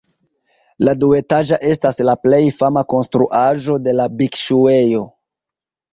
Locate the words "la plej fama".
2.09-2.85